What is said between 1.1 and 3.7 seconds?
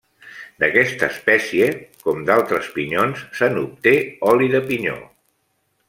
espècie, com d'altres pinyons, se